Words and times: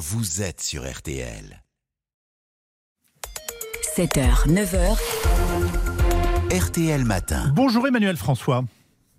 vous 0.00 0.40
êtes 0.40 0.62
sur 0.62 0.90
RTL. 0.90 1.62
7h, 3.94 4.48
9h. 4.48 4.96
RTL 6.50 7.04
Matin. 7.04 7.52
Bonjour 7.54 7.86
Emmanuel 7.86 8.16
François. 8.16 8.64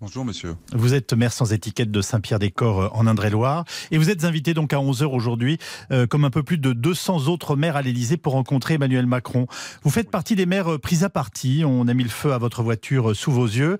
Bonjour 0.00 0.24
monsieur. 0.24 0.56
Vous 0.72 0.94
êtes 0.94 1.12
maire 1.12 1.32
sans 1.32 1.52
étiquette 1.52 1.92
de 1.92 2.00
Saint-Pierre-des-Corps 2.00 2.80
euh, 2.80 2.88
en 2.94 3.06
Indre-et-Loire 3.06 3.64
et 3.92 3.98
vous 3.98 4.10
êtes 4.10 4.24
invité 4.24 4.54
donc 4.54 4.72
à 4.72 4.78
11h 4.78 5.04
aujourd'hui 5.04 5.58
euh, 5.92 6.08
comme 6.08 6.24
un 6.24 6.30
peu 6.30 6.42
plus 6.42 6.58
de 6.58 6.72
200 6.72 7.28
autres 7.28 7.54
maires 7.54 7.76
à 7.76 7.82
l'Elysée 7.82 8.16
pour 8.16 8.32
rencontrer 8.32 8.74
Emmanuel 8.74 9.06
Macron. 9.06 9.46
Vous 9.84 9.90
faites 9.90 10.10
partie 10.10 10.34
des 10.34 10.46
maires 10.46 10.72
euh, 10.72 10.78
pris 10.78 11.04
à 11.04 11.08
partie, 11.08 11.62
on 11.64 11.86
a 11.86 11.94
mis 11.94 12.02
le 12.02 12.08
feu 12.08 12.32
à 12.32 12.38
votre 12.38 12.64
voiture 12.64 13.14
sous 13.14 13.30
vos 13.30 13.46
yeux. 13.46 13.78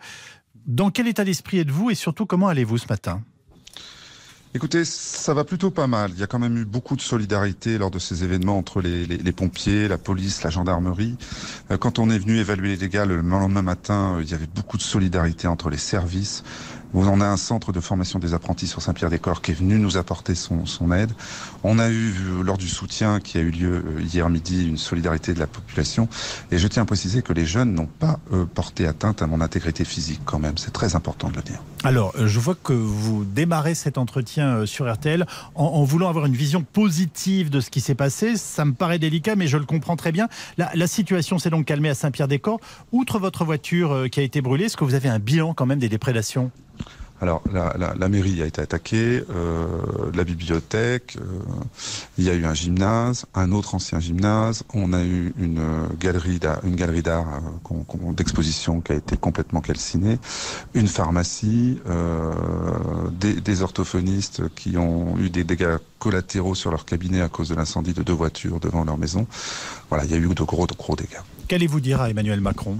Dans 0.66 0.93
quel 0.93 1.09
état 1.09 1.25
d'esprit 1.25 1.59
êtes-vous 1.59 1.91
et 1.91 1.96
surtout 1.96 2.27
comment 2.27 2.46
allez-vous 2.46 2.79
ce 2.79 2.87
matin? 2.89 3.25
Écoutez, 4.55 4.84
ça 4.84 5.32
va 5.32 5.45
plutôt 5.45 5.71
pas 5.71 5.87
mal. 5.87 6.11
Il 6.12 6.21
y 6.21 6.23
a 6.23 6.27
quand 6.27 6.39
même 6.39 6.59
eu 6.59 6.66
beaucoup 6.66 6.95
de 6.95 7.01
solidarité 7.01 7.79
lors 7.79 7.91
de 7.91 7.98
ces 7.98 8.23
événements 8.23 8.59
entre 8.59 8.83
les, 8.83 9.06
les, 9.06 9.16
les 9.16 9.33
pompiers, 9.33 9.88
la 9.88 9.97
police, 9.97 10.42
la 10.42 10.51
gendarmerie. 10.51 11.16
Euh, 11.70 11.78
quand 11.78 11.98
on 11.98 12.11
est 12.11 12.19
venu 12.19 12.37
évaluer 12.37 12.69
les 12.69 12.77
dégâts 12.77 13.06
le 13.06 13.23
lendemain 13.23 13.62
matin, 13.62 14.16
euh, 14.16 14.23
il 14.23 14.30
y 14.30 14.34
avait 14.34 14.47
beaucoup 14.47 14.77
de 14.77 14.83
solidarité 14.83 15.48
entre 15.48 15.70
les 15.70 15.78
services. 15.78 16.45
On 16.95 17.20
a 17.20 17.27
un 17.27 17.37
centre 17.37 17.73
de 17.73 17.80
formation 17.80 18.19
des 18.19 18.34
apprentis 18.34 18.66
sur 18.66 18.82
Saint-Pierre-des-Corps 18.82 19.41
qui 19.41 19.52
est 19.52 19.55
venu 19.55 19.78
nous 19.78 19.96
apporter 19.96 20.34
son, 20.34 20.92
aide. 20.92 21.12
On 21.64 21.78
a 21.78 21.88
eu, 21.88 22.14
lors 22.45 22.59
du 22.59 22.69
soutien 22.69 23.20
qui 23.20 23.38
a 23.38 23.41
eu 23.41 23.50
lieu 23.50 23.84
euh, 23.87 24.02
hier 24.02 24.28
midi, 24.28 24.69
une 24.69 24.77
solidarité 24.77 25.33
de 25.33 25.38
la 25.38 25.47
population. 25.47 26.09
Et 26.50 26.59
je 26.59 26.69
tiens 26.69 26.83
à 26.83 26.86
préciser 26.86 27.23
que 27.23 27.33
les 27.33 27.47
jeunes 27.47 27.73
n'ont 27.73 27.86
pas 27.86 28.19
euh, 28.33 28.45
porté 28.45 28.86
atteinte 28.86 29.23
à 29.23 29.27
mon 29.27 29.41
intégrité 29.41 29.84
physique 29.84 30.20
quand 30.24 30.38
même. 30.38 30.59
C'est 30.59 30.73
très 30.73 30.95
important 30.95 31.30
de 31.30 31.36
le 31.36 31.42
dire. 31.42 31.62
Alors, 31.84 32.12
je 32.16 32.38
vois 32.38 32.55
que 32.55 32.73
vous 32.73 33.24
démarrez 33.24 33.74
cet 33.74 33.97
entretien 33.97 34.66
sur 34.66 34.92
RTL 34.92 35.27
en, 35.55 35.64
en 35.64 35.84
voulant 35.84 36.09
avoir 36.09 36.27
une 36.27 36.36
vision 36.36 36.62
positive 36.62 37.48
de 37.48 37.61
ce 37.61 37.70
qui 37.70 37.80
s'est 37.80 37.95
passé. 37.95 38.36
Ça 38.36 38.64
me 38.64 38.72
paraît 38.72 38.98
délicat, 38.98 39.34
mais 39.34 39.47
je 39.47 39.56
le 39.56 39.64
comprends 39.64 39.97
très 39.97 40.12
bien. 40.12 40.28
La, 40.58 40.70
la 40.74 40.86
situation 40.86 41.39
s'est 41.39 41.50
donc 41.50 41.64
calmée 41.64 41.89
à 41.89 41.95
Saint-Pierre-des-Corps. 41.95 42.61
Outre 42.92 43.19
votre 43.19 43.45
voiture 43.45 44.06
qui 44.11 44.20
a 44.20 44.22
été 44.22 44.42
brûlée, 44.42 44.67
est-ce 44.67 44.77
que 44.77 44.84
vous 44.84 44.95
avez 44.95 45.08
un 45.08 45.19
bilan 45.19 45.55
quand 45.55 45.67
même 45.67 45.78
des 45.78 45.89
déprédations? 45.89 46.50
Alors, 47.23 47.41
la, 47.53 48.09
mairie 48.09 48.42
a 48.42 48.47
été 48.47 48.61
attaquée, 48.61 49.23
euh, 49.31 50.11
la 50.12 50.25
bibliothèque, 50.25 51.17
euh, 51.20 51.39
il 52.19 52.25
y 52.25 52.31
a 52.31 52.34
eu 52.34 52.45
un 52.45 52.53
gymnase, 52.53 53.27
un 53.34 53.53
autre 53.53 53.77
ancien 53.77 54.01
gymnase, 54.01 54.64
on 54.75 54.92
a 54.92 55.05
eu 55.05 55.33
une 55.39 55.62
galerie 56.01 56.41
d'art, 56.41 56.59
une 56.64 56.75
galerie 56.75 57.05
euh, 57.06 58.12
d'exposition 58.12 58.81
qui 58.81 58.91
a 58.91 58.97
été 58.97 59.17
complètement 59.17 59.61
calcinée, 59.61 60.19
une 60.75 60.89
pharmacie, 60.89 61.81
euh, 61.89 62.33
des, 63.12 63.41
des, 63.41 63.62
orthophonistes 63.62 64.53
qui 64.57 64.77
ont 64.77 65.17
eu 65.19 65.31
des 65.31 65.45
dégâts 65.45 65.77
collatéraux 66.01 66.57
sur 66.57 66.73
leur 66.73 66.84
cabinet 66.84 67.20
à 67.20 67.29
cause 67.29 67.51
de 67.51 67.55
l'incendie 67.55 67.92
de 67.92 68.03
deux 68.03 68.12
voitures 68.12 68.59
devant 68.59 68.83
leur 68.83 68.98
maison. 68.98 69.29
Voilà, 69.91 70.05
il 70.07 70.11
y 70.11 70.14
a 70.14 70.17
eu 70.17 70.27
de 70.27 70.42
gros, 70.42 70.67
de 70.67 70.75
gros 70.75 70.97
dégâts. 70.97 71.23
Qu'allez-vous 71.47 71.81
dire 71.81 72.01
à 72.01 72.11
Emmanuel 72.11 72.41
Macron? 72.41 72.79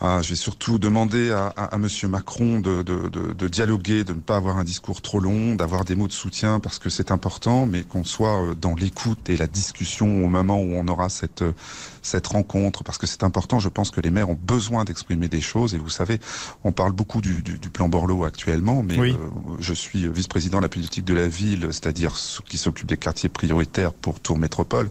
Ah, 0.00 0.20
je 0.22 0.30
vais 0.30 0.34
surtout 0.36 0.78
demander 0.78 1.30
à, 1.30 1.46
à, 1.56 1.74
à 1.74 1.78
Monsieur 1.78 2.08
Macron 2.08 2.60
de, 2.60 2.82
de, 2.82 3.08
de, 3.08 3.32
de, 3.32 3.48
dialoguer, 3.48 4.04
de 4.04 4.12
ne 4.12 4.20
pas 4.20 4.36
avoir 4.36 4.58
un 4.58 4.64
discours 4.64 5.00
trop 5.02 5.20
long, 5.20 5.54
d'avoir 5.54 5.84
des 5.84 5.94
mots 5.94 6.08
de 6.08 6.12
soutien 6.12 6.60
parce 6.60 6.78
que 6.78 6.90
c'est 6.90 7.10
important, 7.10 7.66
mais 7.66 7.82
qu'on 7.82 8.04
soit 8.04 8.42
euh, 8.42 8.54
dans 8.54 8.74
l'écoute 8.74 9.28
et 9.30 9.36
la 9.36 9.46
discussion 9.46 10.24
au 10.24 10.28
moment 10.28 10.60
où 10.60 10.74
on 10.74 10.86
aura 10.88 11.08
cette 11.08 11.44
cette 12.02 12.28
rencontre 12.28 12.84
parce 12.84 12.98
que 12.98 13.06
c'est 13.06 13.24
important. 13.24 13.58
Je 13.58 13.68
pense 13.68 13.90
que 13.90 14.00
les 14.00 14.10
maires 14.10 14.30
ont 14.30 14.38
besoin 14.40 14.84
d'exprimer 14.84 15.28
des 15.28 15.40
choses 15.40 15.74
et 15.74 15.78
vous 15.78 15.88
savez, 15.90 16.20
on 16.62 16.70
parle 16.70 16.92
beaucoup 16.92 17.20
du, 17.20 17.42
du, 17.42 17.58
du 17.58 17.68
plan 17.68 17.88
Borloo 17.88 18.24
actuellement, 18.24 18.82
mais 18.82 18.96
oui. 18.98 19.10
euh, 19.12 19.56
je 19.58 19.74
suis 19.74 20.08
vice-président 20.08 20.58
de 20.58 20.62
la 20.62 20.68
politique 20.68 21.04
de 21.04 21.14
la 21.14 21.26
ville, 21.26 21.66
c'est-à-dire 21.72 22.14
qui 22.48 22.58
s'occupent 22.58 22.86
des 22.86 22.96
quartiers 22.96 23.28
prioritaires 23.28 23.92
pour 23.92 24.20
Tour 24.20 24.38
Métropole, 24.38 24.88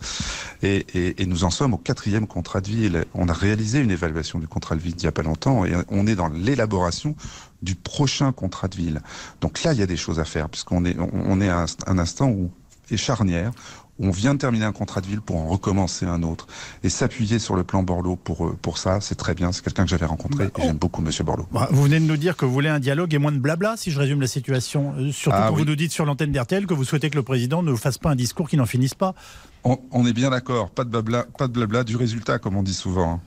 et, 0.62 0.86
et, 0.94 1.22
et 1.22 1.26
nous 1.26 1.44
en 1.46 1.50
sommes 1.52 1.74
au 1.74 1.78
quatrième 1.78 2.28
contrat 2.28 2.60
de 2.60 2.68
ville. 2.68 3.06
On 3.14 3.30
a 3.30 3.34
réalisé 3.34 3.80
une 3.80 3.92
évaluation 3.92 4.40
du 4.40 4.48
contrat 4.48 4.76
de 4.76 4.82
ville 4.82 4.95
il 5.02 5.06
n'y 5.06 5.10
a 5.10 5.12
pas 5.12 5.24
longtemps 5.24 5.66
et 5.66 5.74
on 5.90 6.08
est 6.08 6.16
dans 6.16 6.30
l'élaboration 6.30 7.16
du 7.62 7.76
prochain 7.76 8.32
contrat 8.32 8.68
de 8.68 8.76
ville. 8.76 9.02
Donc 9.42 9.64
là, 9.64 9.74
il 9.74 9.80
y 9.80 9.84
a 9.84 9.88
des 9.88 9.98
choses 9.98 10.20
à 10.20 10.26
faire 10.26 10.50
puisqu'on 10.50 10.86
est, 10.86 10.96
on 11.00 11.42
est 11.42 11.50
à 11.50 11.66
un 11.88 11.98
instant 11.98 12.30
où 12.30 12.52
est 12.92 12.98
charnière. 12.98 13.52
On 13.98 14.10
vient 14.12 14.34
de 14.34 14.40
terminer 14.40 14.66
un 14.66 14.74
contrat 14.74 15.00
de 15.00 15.08
ville 15.08 15.22
pour 15.22 15.38
en 15.38 15.48
recommencer 15.48 16.06
un 16.06 16.22
autre. 16.22 16.48
Et 16.84 16.90
s'appuyer 16.90 17.40
sur 17.40 17.56
le 17.56 17.64
plan 17.64 17.82
Borloo 17.82 18.18
pour, 18.18 18.54
pour 18.58 18.78
ça, 18.78 19.00
c'est 19.00 19.16
très 19.16 19.34
bien. 19.34 19.54
C'est 19.54 19.64
quelqu'un 19.64 19.86
que 19.86 19.90
j'avais 19.90 20.06
rencontré 20.06 20.46
bah, 20.48 20.52
et 20.58 20.62
j'aime 20.64 20.78
beaucoup 20.78 21.02
Monsieur 21.02 21.24
Borloo. 21.24 21.48
Bah, 21.54 21.70
vous 21.72 21.84
venez 21.84 22.02
de 22.02 22.06
nous 22.06 22.18
dire 22.18 22.36
que 22.36 22.44
vous 22.44 22.52
voulez 22.52 22.68
un 22.68 22.82
dialogue 22.82 23.14
et 23.14 23.20
moins 23.20 23.32
de 23.32 23.38
blabla, 23.38 23.78
si 23.78 23.92
je 23.92 24.00
résume 24.00 24.20
la 24.20 24.28
situation. 24.28 24.94
Euh, 24.98 25.14
surtout 25.14 25.38
ah, 25.40 25.46
quand 25.48 25.56
oui. 25.56 25.62
vous 25.62 25.70
nous 25.70 25.78
dites 25.78 25.94
sur 25.94 26.06
l'antenne 26.06 26.34
d'RTL 26.34 26.68
que 26.68 26.74
vous 26.74 26.84
souhaitez 26.84 27.10
que 27.10 27.16
le 27.16 27.24
président 27.24 27.64
ne 27.64 27.74
fasse 27.74 27.98
pas 27.98 28.10
un 28.10 28.16
discours 28.18 28.50
qui 28.50 28.58
n'en 28.58 28.66
finisse 28.66 28.96
pas. 28.96 29.16
On, 29.64 29.80
on 29.92 30.06
est 30.06 30.14
bien 30.14 30.30
d'accord. 30.30 30.72
Pas 30.72 30.84
de 30.84 30.90
blabla, 30.90 31.26
pas 31.38 31.48
de 31.48 31.54
blabla 31.54 31.86
du 31.86 31.96
résultat, 31.96 32.38
comme 32.38 32.58
on 32.58 32.64
dit 32.64 32.74
souvent. 32.74 33.22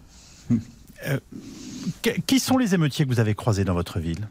Euh, 1.07 1.19
qui 2.27 2.41
sont 2.41 2.59
les 2.59 2.75
émeutiers 2.75 3.07
que 3.07 3.11
vous 3.11 3.21
avez 3.21 3.35
croisés 3.35 3.65
dans 3.65 3.75
votre 3.75 3.99
ville? 3.99 4.29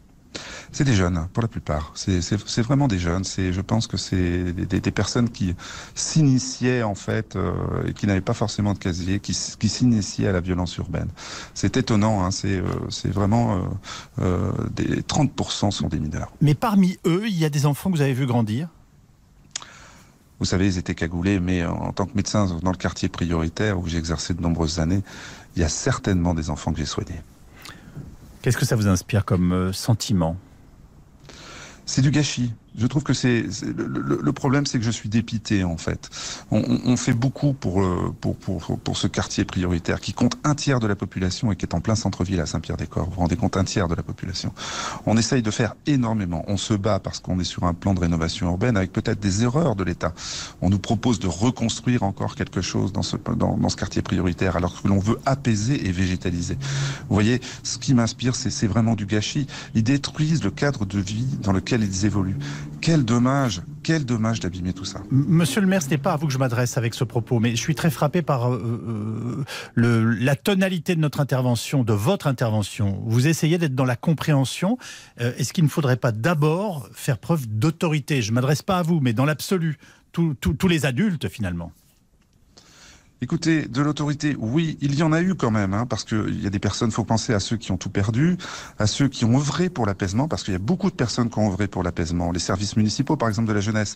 C'est 0.72 0.84
des 0.84 0.94
jeunes, 0.94 1.28
pour 1.34 1.42
la 1.42 1.48
plupart. 1.48 1.92
C'est 1.96 2.62
vraiment 2.62 2.88
des 2.88 3.00
jeunes. 3.00 3.24
Je 3.26 3.62
pense 3.62 3.88
que 3.88 3.98
c'est 3.98 4.52
des, 4.54 4.80
des, 4.80 4.92
personnes 4.92 5.30
qui 5.30 5.56
s'initiaient, 5.96 6.84
en 6.84 6.96
fait, 6.96 7.36
euh, 7.36 7.88
et 7.88 7.94
qui 7.94 8.06
n'avaient 8.08 8.22
pas 8.22 8.34
forcément 8.34 8.74
de 8.74 8.80
casier, 8.80 9.20
qui, 9.20 9.38
qui 9.60 9.70
s'initiaient 9.70 10.28
à 10.28 10.34
la 10.34 10.42
violence 10.42 10.76
urbaine. 10.78 11.10
C'est 11.54 11.78
étonnant, 11.78 12.24
hein, 12.24 12.32
c'est 12.32 12.58
euh, 12.58 12.64
vraiment... 13.06 13.58
Euh, 13.58 13.62
euh, 14.20 14.52
des 14.72 15.02
30% 15.02 15.72
sont 15.72 15.88
des 15.88 16.00
mineurs. 16.00 16.32
Mais 16.42 16.54
parmi 16.54 16.98
eux, 17.06 17.24
il 17.28 17.38
y 17.38 17.46
a 17.46 17.50
des 17.50 17.66
enfants 17.66 17.90
que 17.90 17.96
vous 17.96 18.02
avez 18.02 18.14
vu 18.14 18.26
grandir? 18.26 18.70
Vous 20.40 20.46
savez, 20.46 20.68
ils 20.68 20.78
étaient 20.78 20.96
cagoulés, 20.96 21.40
mais 21.40 21.66
en 21.66 21.92
tant 21.94 22.06
que 22.06 22.16
médecin 22.16 22.60
dans 22.62 22.72
le 22.72 22.78
quartier 22.78 23.10
prioritaire 23.10 23.80
où 23.80 23.88
j'ai 23.88 23.98
exercé 23.98 24.34
de 24.34 24.42
nombreuses 24.42 24.80
années, 24.80 25.02
il 25.56 25.62
y 25.62 25.66
a 25.66 25.70
certainement 25.70 26.34
des 26.34 26.50
enfants 26.50 26.72
que 26.72 26.78
j'ai 26.78 26.86
soignés. 26.86 27.22
Qu'est-ce 28.42 28.58
que 28.58 28.66
ça 28.66 28.76
vous 28.76 28.88
inspire 28.88 29.26
comme 29.26 29.52
euh, 29.52 29.74
sentiment? 29.74 30.38
C'est 31.86 32.02
du 32.02 32.12
gâchis. 32.12 32.54
Je 32.78 32.86
trouve 32.86 33.04
que 33.04 33.14
c'est 33.14 33.46
le, 33.76 34.32
problème, 34.34 34.66
c'est 34.68 34.78
que 34.78 34.86
je 34.86 34.92
suis 34.92 35.10
dépité 35.10 35.64
en 35.64 35.78
fait. 35.78 36.10
On, 36.52 36.96
fait 36.96 37.14
beaucoup 37.14 37.54
pour, 37.54 37.84
pour, 38.22 38.36
pour, 38.36 38.80
pour 38.80 38.98
ce 38.98 39.08
quartier 39.08 39.46
prioritaire 39.46 40.00
qui 40.00 40.14
compte 40.14 40.38
un 40.44 40.54
tiers 40.54 40.80
de 40.80 40.88
la 40.88 40.96
population 40.96 41.52
et 41.52 41.56
qui 41.56 41.66
est 41.66 41.74
en 41.74 41.82
plein 41.82 41.96
centre-ville 41.96 42.40
à 42.40 42.46
Saint-Pierre-des-Corps. 42.46 43.06
Vous 43.06 43.16
vous 43.16 43.22
rendez 43.22 43.36
compte, 43.36 43.58
un 43.58 43.64
tiers 43.64 43.88
de 43.88 43.96
la 43.96 44.04
population. 44.04 44.54
On 45.06 45.18
essaye 45.18 45.42
de 45.42 45.50
faire 45.50 45.76
énormément. 45.88 46.44
On 46.48 46.58
se 46.58 46.76
bat 46.76 47.00
parce 47.00 47.20
qu'on 47.20 47.40
est 47.40 47.44
sur 47.44 47.64
un 47.64 47.74
plan 47.74 47.96
de 47.96 48.00
rénovation 48.00 48.48
urbaine 48.48 48.78
avec 48.78 48.92
peut-être 48.92 49.20
des 49.20 49.44
erreurs 49.44 49.76
de 49.76 49.84
l'État. 49.84 50.14
On 50.62 50.70
nous 50.70 50.80
propose 50.80 51.20
de 51.20 51.28
reconstruire 51.28 52.04
encore 52.04 52.36
quelque 52.36 52.62
chose 52.62 52.94
dans 52.94 53.02
ce, 53.02 53.18
dans, 53.18 53.58
dans 53.58 53.70
ce 53.70 53.76
quartier 53.76 54.04
prioritaire 54.04 54.56
alors 54.56 54.82
que 54.82 54.88
l'on 54.88 55.00
veut 55.00 55.20
apaiser 55.26 55.88
et 55.88 55.92
végétaliser. 55.92 56.58
Vous 57.10 57.16
voyez, 57.16 57.42
ce 57.64 57.78
qui 57.78 57.94
m'inspire, 57.94 58.36
c'est 58.36 58.68
vraiment 58.68 58.96
du 58.96 59.06
gâchis. 59.06 59.48
Ils 59.74 59.84
détruisent 59.84 60.44
le 60.44 60.52
cadre 60.52 60.86
de 60.86 61.00
vie 61.00 61.26
dans 61.42 61.54
lequel 61.54 61.84
ils 61.84 62.06
évoluent. 62.06 62.38
Quel 62.82 63.04
dommage, 63.04 63.62
quel 63.84 64.06
dommage 64.06 64.40
d'abîmer 64.40 64.74
tout 64.74 64.86
ça. 64.86 65.02
Monsieur 65.12 65.62
le 65.62 65.68
maire, 65.68 65.82
ce 65.82 65.90
n'est 65.90 65.98
pas 65.98 66.14
à 66.14 66.18
vous 66.18 66.28
que 66.28 66.34
je 66.34 66.38
m'adresse 66.38 66.78
avec 66.78 66.94
ce 66.94 67.04
propos, 67.04 67.40
mais 67.40 67.52
je 67.52 67.62
suis 67.62 67.76
très 67.76 67.90
frappé 67.90 68.22
par 68.22 68.54
euh, 68.54 69.46
euh, 69.78 70.16
la 70.20 70.36
tonalité 70.36 70.96
de 70.96 71.00
notre 71.00 71.20
intervention, 71.20 71.84
de 71.84 71.94
votre 71.94 72.28
intervention. 72.28 73.02
Vous 73.06 73.28
essayez 73.28 73.58
d'être 73.58 73.76
dans 73.76 73.86
la 73.86 73.96
compréhension. 73.96 74.78
Euh, 75.22 75.34
Est-ce 75.38 75.54
qu'il 75.54 75.64
ne 75.64 75.70
faudrait 75.70 75.98
pas 75.98 76.12
d'abord 76.12 76.88
faire 76.94 77.18
preuve 77.18 77.48
d'autorité? 77.48 78.22
Je 78.22 78.32
ne 78.32 78.36
m'adresse 78.36 78.62
pas 78.62 78.78
à 78.78 78.84
vous, 78.84 79.00
mais 79.00 79.14
dans 79.14 79.26
l'absolu, 79.26 79.78
tous 80.12 80.68
les 80.68 80.86
adultes 80.86 81.30
finalement. 81.30 81.72
Écoutez, 83.20 83.68
de 83.68 83.82
l'autorité, 83.82 84.36
oui, 84.38 84.78
il 84.80 84.94
y 84.94 85.02
en 85.02 85.12
a 85.12 85.24
eu 85.24 85.34
quand 85.34 85.50
même, 85.50 85.74
hein, 85.74 85.88
parce 85.88 86.04
qu'il 86.04 86.40
y 86.40 86.46
a 86.46 86.52
des 86.52 86.60
personnes, 86.60 86.92
faut 86.92 87.04
penser 87.04 87.34
à 87.34 87.40
ceux 87.40 87.58
qui 87.58 87.72
ont 87.72 87.78
tout 87.78 87.90
perdu, 87.90 88.38
à 88.78 88.86
ceux 88.86 89.08
qui 89.08 89.26
ont 89.26 89.36
œuvré 89.40 89.70
pour 89.70 89.88
l'apaisement, 89.88 90.28
parce 90.28 90.44
qu'il 90.44 90.54
y 90.54 90.56
a 90.56 90.60
beaucoup 90.60 90.92
de 90.92 90.96
personnes 90.96 91.32
qui 91.32 91.40
ont 91.40 91.50
œuvré 91.50 91.68
pour 91.68 91.82
l'apaisement. 91.82 92.32
Les 92.32 92.38
services 92.38 92.78
municipaux, 92.78 93.18
par 93.18 93.28
exemple, 93.28 93.48
de 93.48 93.54
la 93.54 93.60
jeunesse, 93.60 93.96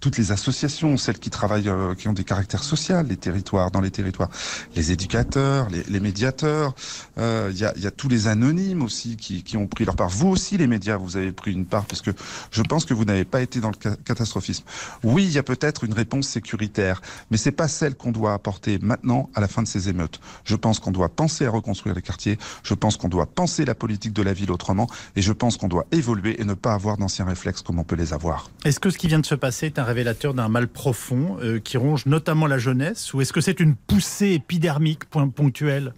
toutes 0.00 0.16
les 0.16 0.32
associations, 0.32 0.96
celles 0.96 1.18
qui 1.18 1.28
travaillent, 1.28 1.68
euh, 1.68 1.94
qui 1.94 2.08
ont 2.08 2.14
des 2.14 2.24
caractères 2.24 2.64
sociaux, 2.64 3.02
les 3.06 3.18
territoires, 3.18 3.70
dans 3.70 3.82
les 3.82 3.90
territoires, 3.90 4.30
les 4.74 4.90
éducateurs, 4.90 5.68
les, 5.68 5.82
les 5.82 6.00
médiateurs, 6.00 6.74
euh, 7.18 7.50
il 7.52 7.58
y, 7.58 7.66
a, 7.66 7.76
y, 7.76 7.86
a, 7.86 7.90
tous 7.90 8.08
les 8.08 8.26
anonymes 8.26 8.80
aussi 8.80 9.18
qui, 9.18 9.42
qui, 9.42 9.58
ont 9.58 9.66
pris 9.66 9.84
leur 9.84 9.96
part. 9.96 10.08
Vous 10.08 10.28
aussi, 10.28 10.56
les 10.56 10.66
médias, 10.66 10.96
vous 10.96 11.18
avez 11.18 11.32
pris 11.32 11.52
une 11.52 11.66
part, 11.66 11.84
parce 11.84 12.00
que 12.00 12.12
je 12.50 12.62
pense 12.62 12.86
que 12.86 12.94
vous 12.94 13.04
n'avez 13.04 13.26
pas 13.26 13.42
été 13.42 13.60
dans 13.60 13.70
le 13.70 13.96
catastrophisme. 13.96 14.64
Oui, 15.04 15.24
il 15.24 15.32
y 15.32 15.38
a 15.38 15.42
peut-être 15.42 15.84
une 15.84 15.92
réponse 15.92 16.26
sécuritaire, 16.26 17.02
mais 17.30 17.36
c'est 17.36 17.52
pas 17.52 17.68
celle 17.68 17.96
qu'on 17.96 18.12
doit 18.12 18.32
apporter 18.32 18.61
maintenant 18.80 19.30
à 19.34 19.40
la 19.40 19.48
fin 19.48 19.62
de 19.62 19.68
ces 19.68 19.88
émeutes. 19.88 20.20
Je 20.44 20.56
pense 20.56 20.78
qu'on 20.78 20.90
doit 20.90 21.08
penser 21.08 21.46
à 21.46 21.50
reconstruire 21.50 21.94
les 21.94 22.02
quartiers, 22.02 22.38
je 22.62 22.74
pense 22.74 22.96
qu'on 22.96 23.08
doit 23.08 23.26
penser 23.26 23.64
la 23.64 23.74
politique 23.74 24.12
de 24.12 24.22
la 24.22 24.32
ville 24.32 24.50
autrement, 24.50 24.88
et 25.16 25.22
je 25.22 25.32
pense 25.32 25.56
qu'on 25.56 25.68
doit 25.68 25.86
évoluer 25.92 26.40
et 26.40 26.44
ne 26.44 26.54
pas 26.54 26.74
avoir 26.74 26.96
d'anciens 26.96 27.24
réflexes 27.24 27.62
comme 27.62 27.78
on 27.78 27.84
peut 27.84 27.96
les 27.96 28.12
avoir. 28.12 28.50
Est-ce 28.64 28.80
que 28.80 28.90
ce 28.90 28.98
qui 28.98 29.08
vient 29.08 29.20
de 29.20 29.26
se 29.26 29.34
passer 29.34 29.66
est 29.66 29.78
un 29.78 29.84
révélateur 29.84 30.34
d'un 30.34 30.48
mal 30.48 30.68
profond 30.68 31.36
euh, 31.40 31.58
qui 31.58 31.76
ronge 31.76 32.06
notamment 32.06 32.46
la 32.46 32.58
jeunesse, 32.58 33.12
ou 33.14 33.20
est-ce 33.20 33.32
que 33.32 33.40
c'est 33.40 33.60
une 33.60 33.74
poussée 33.74 34.32
épidermique 34.32 35.04
ponctuelle? 35.06 35.92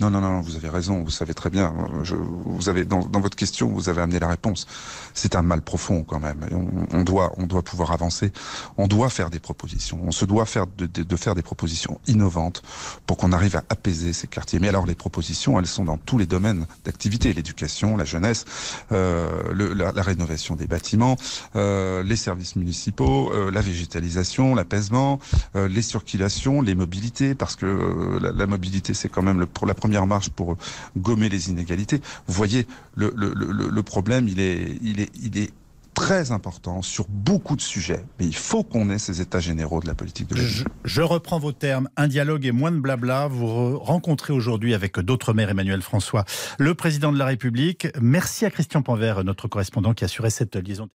Non, 0.00 0.08
non, 0.08 0.22
non, 0.22 0.40
vous 0.40 0.56
avez 0.56 0.70
raison, 0.70 1.02
vous 1.02 1.10
savez 1.10 1.34
très 1.34 1.50
bien. 1.50 1.74
Je, 2.04 2.14
vous 2.14 2.70
avez 2.70 2.86
dans, 2.86 3.00
dans, 3.04 3.20
votre 3.20 3.36
question, 3.36 3.68
vous 3.68 3.90
avez 3.90 4.00
amené 4.00 4.18
la 4.18 4.28
réponse. 4.28 4.66
C'est 5.12 5.36
un 5.36 5.42
mal 5.42 5.60
profond 5.60 6.04
quand 6.04 6.20
même. 6.20 6.38
On, 6.50 6.98
on, 6.98 7.04
doit, 7.04 7.32
on 7.36 7.46
doit 7.46 7.62
pouvoir 7.62 7.92
avancer. 7.92 8.32
On 8.78 8.86
doit 8.86 9.10
faire 9.10 9.28
des 9.28 9.40
propositions. 9.40 10.00
On 10.02 10.10
se 10.10 10.24
doit 10.24 10.46
faire 10.46 10.66
de, 10.66 10.86
de, 10.86 11.02
de 11.02 11.16
faire 11.16 11.34
des 11.34 11.42
propositions 11.42 12.00
innovantes 12.06 12.62
pour 13.06 13.18
qu'on 13.18 13.32
arrive 13.32 13.56
à 13.56 13.64
apaiser 13.68 14.14
ces 14.14 14.26
quartiers. 14.26 14.58
Mais 14.58 14.68
alors 14.68 14.86
les 14.86 14.94
propositions, 14.94 15.58
elles 15.58 15.66
sont 15.66 15.84
dans 15.84 15.98
tous 15.98 16.16
les 16.16 16.26
domaines 16.26 16.66
d'activité 16.86 17.34
l'éducation, 17.34 17.98
la 17.98 18.06
jeunesse, 18.06 18.46
euh, 18.92 19.28
le, 19.52 19.74
la, 19.74 19.92
la, 19.92 20.02
rénovation 20.02 20.56
des 20.56 20.66
bâtiments, 20.66 21.16
euh, 21.56 22.02
les 22.02 22.16
services 22.16 22.56
municipaux, 22.56 23.30
euh, 23.34 23.50
la 23.50 23.60
végétalisation, 23.60 24.54
l'apaisement, 24.54 25.20
euh, 25.56 25.68
les 25.68 25.82
circulations, 25.82 26.62
les 26.62 26.74
mobilités, 26.74 27.34
parce 27.34 27.54
que 27.56 27.66
euh, 27.66 28.18
la, 28.20 28.32
la, 28.32 28.46
mobilité 28.46 28.94
c'est 28.94 29.10
quand 29.10 29.22
même 29.22 29.40
le, 29.40 29.46
pour 29.46 29.66
la 29.66 29.74
première 29.74 29.89
première 29.90 30.06
marche 30.06 30.30
pour 30.30 30.56
gommer 30.96 31.28
les 31.28 31.50
inégalités. 31.50 32.00
Vous 32.28 32.34
voyez, 32.34 32.64
le, 32.94 33.12
le, 33.16 33.34
le, 33.34 33.68
le 33.68 33.82
problème, 33.82 34.28
il 34.28 34.38
est, 34.38 34.78
il, 34.82 35.00
est, 35.00 35.10
il 35.20 35.36
est 35.36 35.50
très 35.94 36.30
important 36.30 36.80
sur 36.80 37.06
beaucoup 37.08 37.56
de 37.56 37.60
sujets. 37.60 38.04
Mais 38.20 38.26
il 38.26 38.36
faut 38.36 38.62
qu'on 38.62 38.88
ait 38.90 39.00
ces 39.00 39.20
états 39.20 39.40
généraux 39.40 39.80
de 39.80 39.88
la 39.88 39.94
politique 39.94 40.28
de 40.28 40.36
je, 40.36 40.62
je, 40.84 41.02
reprends 41.02 41.40
vos 41.40 41.50
termes. 41.50 41.88
Un 41.96 42.06
dialogue 42.06 42.46
et 42.46 42.52
moins 42.52 42.70
de 42.70 42.78
blabla. 42.78 43.26
Vous 43.26 43.80
rencontrez 43.80 44.32
aujourd'hui 44.32 44.74
avec 44.74 44.96
d'autres 45.00 45.32
maires, 45.32 45.50
Emmanuel 45.50 45.82
François, 45.82 46.24
le 46.60 46.74
président 46.76 47.10
de 47.10 47.18
la 47.18 47.26
République. 47.26 47.88
Merci 48.00 48.44
à 48.44 48.50
Christian 48.50 48.82
Panvert, 48.82 49.24
notre 49.24 49.48
correspondant 49.48 49.92
qui 49.92 50.04
a 50.04 50.06
assuré 50.06 50.30
cette 50.30 50.54
liaison. 50.54 50.88